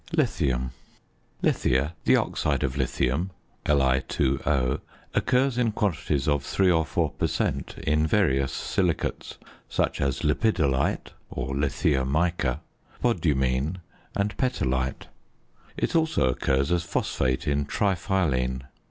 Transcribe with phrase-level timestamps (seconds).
[0.17, 0.71] LITHIUM.
[1.43, 3.29] Lithia, the oxide of lithium
[3.67, 4.81] (Li_O),
[5.13, 7.75] occurs in quantities of 3 or 4 per cent.
[7.83, 9.37] in various silicates,
[9.69, 12.61] such as lepidolite (or lithia mica),
[12.99, 13.75] spodumene,
[14.15, 15.05] and petalite.
[15.77, 18.63] It also occurs as phosphate in triphyline.